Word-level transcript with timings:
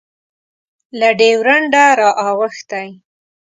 له 0.99 1.09
ډیورنډه 1.19 1.83
رااوښتی 1.99 2.87